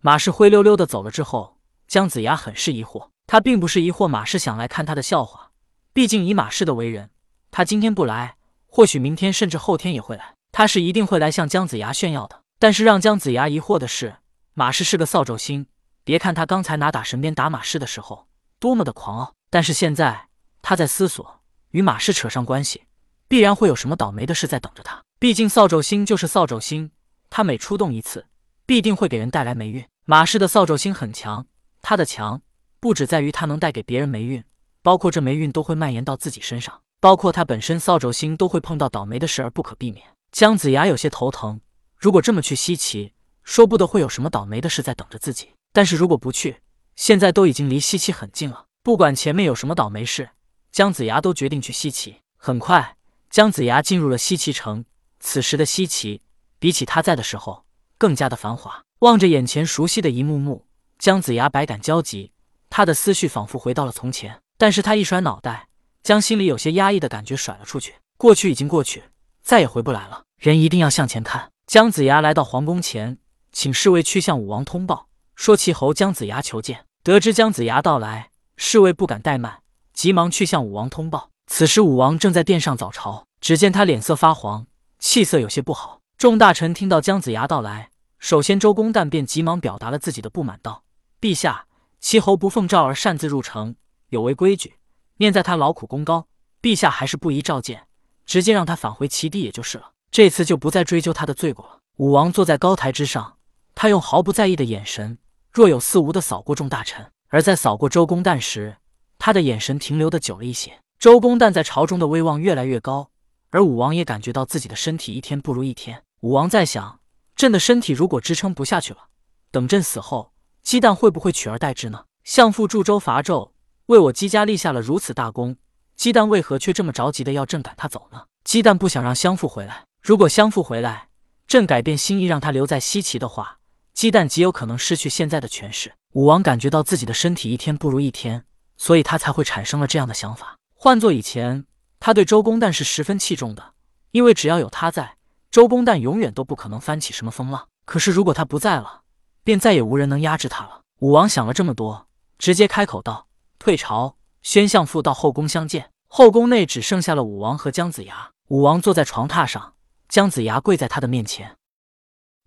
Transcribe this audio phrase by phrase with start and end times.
[0.00, 3.08] 马氏灰溜溜的走了之后，姜子牙很是疑惑。
[3.26, 5.50] 他并不是疑惑马氏想来看他的笑话，
[5.92, 7.10] 毕竟以马氏的为人，
[7.50, 10.34] 他今天不来，或许明天甚至后天也会来。
[10.52, 12.42] 他是一定会来向姜子牙炫耀的。
[12.60, 14.16] 但是让姜子牙疑惑的是，
[14.54, 15.66] 马氏是个扫帚星。
[16.04, 18.28] 别看他刚才拿打神鞭打马氏的时候
[18.58, 20.28] 多么的狂傲，但是现在
[20.62, 21.40] 他在思索，
[21.72, 22.84] 与马氏扯上关系，
[23.28, 25.02] 必然会有什么倒霉的事在等着他。
[25.18, 26.92] 毕竟扫帚星就是扫帚星，
[27.28, 28.26] 他每出动一次，
[28.68, 29.82] 必定会给人带来霉运。
[30.04, 31.46] 马氏的扫帚星很强，
[31.80, 32.42] 他的强。
[32.78, 34.44] 不只在于他能带给别人霉运，
[34.82, 40.04] 包括这霉运都会蔓延到自己身上，包括他本身扫帚星都会碰到倒霉的事而不可避免。
[40.32, 41.58] 姜子牙有些头疼，
[41.96, 43.12] 如果这么去西岐，
[43.42, 45.48] 说不得会有什么倒霉的事在等着自己。
[45.72, 46.60] 但是如果不去，
[46.94, 50.28] 现在都已经离西岐很近了，不管前面有什么倒霉事，
[50.70, 52.16] 姜子牙都决定去西岐。
[52.36, 52.98] 很快，
[53.30, 54.84] 姜子牙进入了西岐城。
[55.18, 56.20] 此时的西岐，
[56.58, 57.64] 比起他在的时候
[57.98, 58.82] 更加的繁华。
[59.00, 60.64] 望着眼前熟悉的一幕幕，
[60.98, 62.32] 姜子牙百感交集。
[62.70, 65.68] 他的思绪仿佛回到了从前，但是他一甩脑袋，
[66.02, 67.94] 将心里有些压抑的感觉甩了出去。
[68.16, 69.04] 过去已经过去，
[69.42, 70.24] 再也回不来了。
[70.38, 71.50] 人一定要向前看。
[71.66, 73.18] 姜子牙来到皇宫前，
[73.52, 76.84] 请侍卫去向武王通报，说齐侯姜子牙求见。
[77.02, 81.30] 得知姜子牙到来，侍卫不敢怠慢，急忙去向武王通报。
[81.46, 84.66] 此时武王正在殿上早朝，只见他脸色发黄，
[84.98, 86.00] 气色有些不好。
[86.18, 90.82] 众大臣听到姜子牙到来，首先周公旦便急忙表达了自己的不满，道
[91.22, 91.66] ：“陛下。”
[92.00, 93.76] 齐侯不奉诏而擅自入城，
[94.08, 94.74] 有违规矩。
[95.18, 96.26] 念在他劳苦功高，
[96.60, 97.86] 陛下还是不宜召见，
[98.26, 99.92] 直接让他返回齐地也就是了。
[100.10, 101.78] 这次就不再追究他的罪过了。
[101.98, 103.36] 武王坐在高台之上，
[103.76, 105.18] 他用毫不在意的眼神，
[105.52, 107.12] 若有似无的扫过众大臣。
[107.28, 108.78] 而在扫过周公旦时，
[109.20, 110.80] 他的眼神停留的久了一些。
[110.98, 113.12] 周公旦在朝中的威望越来越高，
[113.50, 116.02] 而武王也感觉到自己的身体一天不如一天。
[116.20, 116.98] 武王在想：
[117.36, 119.08] 朕的身体如果支撑不下去了，
[119.52, 120.32] 等朕死后。
[120.64, 122.04] 姬旦会不会取而代之呢？
[122.24, 123.52] 相父助周伐纣，
[123.86, 125.56] 为我姬家立下了如此大功，
[125.94, 128.24] 姬旦为何却这么着急的要朕赶他走呢？
[128.42, 129.84] 姬旦不想让相父回来。
[130.02, 131.08] 如果相父回来，
[131.46, 133.58] 朕改变心意让他留在西岐的话，
[133.94, 135.94] 姬旦极有可能失去现在的权势。
[136.14, 138.44] 武王感觉到自己的身体一天不如一天，
[138.76, 140.56] 所以他才会产生了这样的想法。
[140.74, 141.64] 换做以前，
[142.00, 143.74] 他对周公旦是十分器重的，
[144.10, 145.17] 因为只要有他在，
[145.50, 147.68] 周公旦永远都不可能翻起什么风浪。
[147.84, 149.02] 可是如果他不在了，
[149.42, 150.82] 便再也无人能压制他了。
[151.00, 152.06] 武王想了这么多，
[152.38, 153.28] 直接开口道
[153.58, 158.30] ：“退朝，宣相父到后宫相见。”后宫内只剩下了武王和姜子牙。
[158.48, 159.74] 武王坐在床榻上，
[160.08, 161.56] 姜子牙跪在他的面前。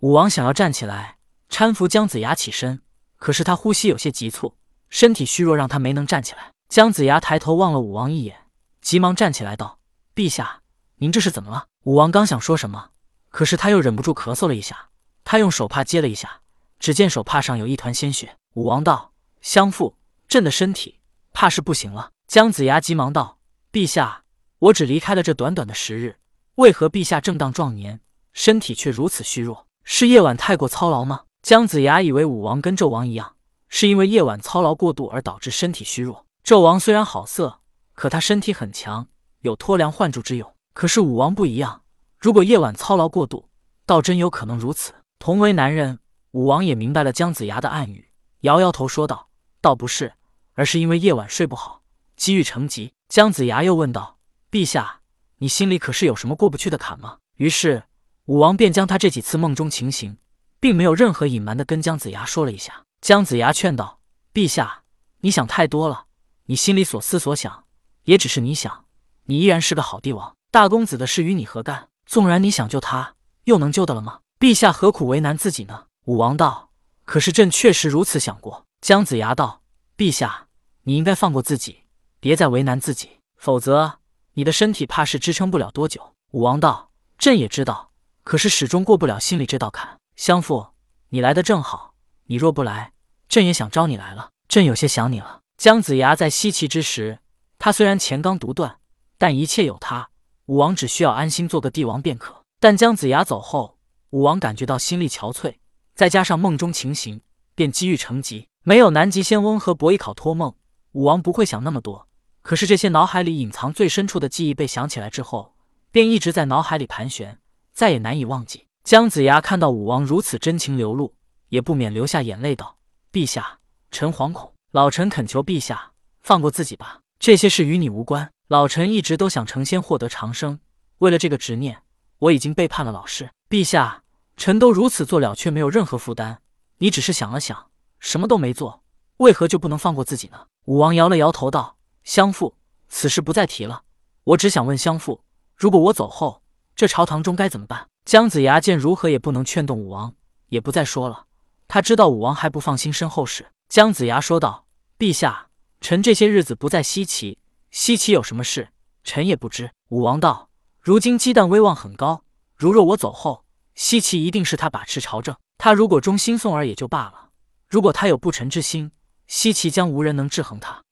[0.00, 1.18] 武王想要站起来
[1.50, 2.80] 搀扶姜子牙起身，
[3.16, 4.56] 可是他呼吸有些急促，
[4.88, 6.52] 身体虚弱，让他没能站起来。
[6.68, 8.46] 姜子牙抬头望了武王一眼，
[8.80, 9.78] 急忙站起来道
[10.14, 10.62] ：“陛下，
[10.96, 12.90] 您这是怎么了？”武王刚想说什么，
[13.30, 14.90] 可是他又忍不住咳嗽了一下，
[15.24, 16.42] 他用手帕接了一下。
[16.78, 18.36] 只见手帕上有一团鲜血。
[18.54, 19.96] 武王道：“相父，
[20.28, 20.98] 朕的身体
[21.32, 23.38] 怕是不行了。”姜子牙急忙道
[23.72, 24.24] ：“陛下，
[24.58, 26.16] 我只离开了这短短的十日，
[26.56, 28.00] 为何陛下正当壮年，
[28.32, 29.66] 身体却如此虚弱？
[29.84, 33.36] 是夜晚太过操劳吗？”姜子牙以为武王跟纣王一样，
[33.68, 36.26] 是因为夜晚操劳过度而导致身体虚弱。
[36.44, 37.60] 纣王虽然好色，
[37.94, 39.06] 可他身体很强，
[39.40, 40.54] 有脱梁换柱之勇。
[40.72, 41.82] 可是武王不一样，
[42.18, 43.48] 如果夜晚操劳过度，
[43.86, 44.94] 倒真有可能如此。
[45.18, 45.98] 同为男人。
[46.32, 48.08] 武王也明白了姜子牙的暗语，
[48.42, 50.12] 摇摇头说道：“倒不是，
[50.54, 51.82] 而是因为夜晚睡不好，
[52.14, 55.00] 积郁成疾。”姜子牙又问道：“陛下，
[55.38, 57.82] 你心里可是有什么过不去的坎吗？”于是
[58.26, 60.18] 武王便将他这几次梦中情形，
[60.60, 62.84] 并没有任何隐瞒的跟姜子牙说了一下。
[63.00, 63.98] 姜子牙劝道
[64.32, 64.84] ：“陛下，
[65.22, 66.04] 你想太多了，
[66.44, 67.64] 你心里所思所想，
[68.04, 68.84] 也只是你想，
[69.24, 71.88] 你依然是个好帝王，大公子的事与你何干？
[72.06, 74.20] 纵然你想救他，又能救得了吗？
[74.40, 76.70] 陛下何苦为难自己呢？”武王道
[77.06, 79.62] ：“可是朕确实如此想过。”姜子牙道
[79.96, 80.48] ：“陛下，
[80.82, 81.84] 你应该放过自己，
[82.18, 84.00] 别再为难自己，否则
[84.32, 87.92] 你的身体怕是支撑不了多久。”武王道：“朕也知道，
[88.24, 89.98] 可是始终过不了心里这道坎。
[90.16, 90.66] 相父，
[91.10, 91.94] 你来的正好，
[92.24, 92.92] 你若不来，
[93.28, 94.30] 朕也想招你来了。
[94.48, 97.20] 朕有些想你了。”姜子牙在西岐之时，
[97.58, 98.78] 他虽然钱刚独断，
[99.16, 100.08] 但一切有他，
[100.50, 102.42] 武王只需要安心做个帝王便可。
[102.58, 103.78] 但姜子牙走后，
[104.10, 105.54] 武王感觉到心力憔悴。
[105.94, 107.20] 再加上梦中情形，
[107.54, 108.48] 便积郁成疾。
[108.64, 110.52] 没有南极仙翁和伯邑考托梦，
[110.90, 112.08] 武王不会想那么多。
[112.42, 115.54] 可是这些脑海里隐藏最深处的记忆被想起来之后，
[115.92, 117.38] 便一直在脑海里盘旋，
[117.72, 118.66] 再也难以忘记。
[118.82, 121.14] 姜子牙看到武王如此真情流露，
[121.50, 122.76] 也不免流下眼泪，道
[123.12, 123.60] ：“陛下，
[123.92, 126.98] 臣惶恐，老臣恳求陛下放过自己吧。
[127.20, 128.28] 这些事与你无关。
[128.50, 130.58] 老臣一直都想成仙，获得长生。
[130.98, 131.84] 为了这个执念，
[132.18, 133.30] 我已经背叛了老师。
[133.48, 134.02] 陛下。”
[134.36, 136.40] 臣都如此做了，却没有任何负担，
[136.78, 137.70] 你只是想了想，
[138.00, 138.82] 什么都没做，
[139.18, 142.56] 为何就不能放过自己呢？”武王摇了摇头道：“相父，
[142.88, 143.84] 此事不再提了。
[144.24, 145.22] 我只想问相父，
[145.54, 146.42] 如果我走后，
[146.74, 150.12] 这朝堂中该怎么办？”姜子牙见如何也不能劝动武王，
[150.48, 151.26] 也不再说了。
[151.68, 153.52] 他知道武王还不放心身后事。
[153.68, 154.66] 姜子牙说道
[154.98, 155.50] ：“陛下，
[155.80, 157.38] 臣这些日子不在西岐，
[157.70, 158.68] 西岐有什么事，
[159.04, 160.50] 臣也不知。”武王道
[160.80, 162.24] ：“如今姬旦威望很高，
[162.56, 163.44] 如若我走后，
[163.74, 165.36] 西岐一定是他把持朝政。
[165.58, 167.30] 他如果忠心宋儿也就罢了，
[167.68, 168.92] 如果他有不臣之心，
[169.26, 170.82] 西岐将无人能制衡他。”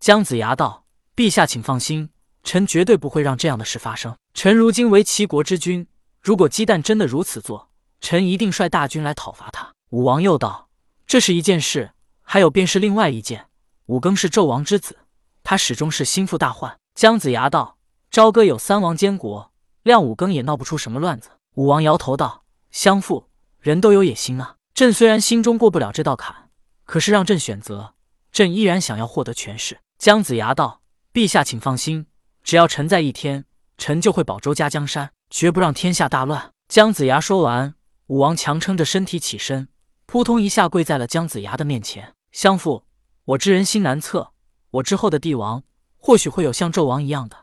[0.00, 2.10] 姜子牙道：“陛下请放心，
[2.42, 4.16] 臣绝对不会让这样的事发生。
[4.34, 5.86] 臣如今为齐国之君。”
[6.20, 7.70] 如果鸡蛋真的如此做，
[8.00, 9.72] 臣一定率大军来讨伐他。
[9.90, 10.68] 武王又道
[11.06, 13.46] ：“这是一件事，还有便是另外一件。
[13.86, 14.98] 武庚是纣王之子，
[15.48, 17.78] 他始终是心腹大患。”姜子牙道
[18.10, 19.52] ：“朝歌有三王监国，
[19.84, 23.28] 亮武更也闹不出什么乱子。”武王摇头道：“相父，
[23.60, 24.56] 人都有野心啊。
[24.74, 26.50] 朕虽然心中过不了这道坎，
[26.84, 27.94] 可是让朕选择，
[28.32, 30.82] 朕依然想要获得权势。”姜子牙道
[31.14, 32.06] ：“陛下请放心，
[32.42, 33.44] 只要臣在一天，
[33.78, 36.52] 臣就会保周家江山。”绝不让天下大乱。
[36.68, 37.74] 姜子牙说完，
[38.06, 39.68] 武王强撑着身体起身，
[40.06, 42.14] 扑通一下跪在了姜子牙的面前。
[42.30, 42.84] 相父，
[43.24, 44.32] 我知人心难测，
[44.70, 45.62] 我之后的帝王
[45.98, 47.36] 或许会有像纣王一样的。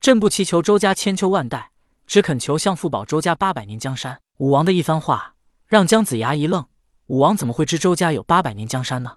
[0.00, 1.70] 朕不祈求周家千秋万代，
[2.06, 4.20] 只恳求相父保周家八百年江山。
[4.38, 5.34] 武王的一番话
[5.66, 6.64] 让姜子牙一愣：
[7.06, 9.16] 武王怎么会知周家有八百年江山呢？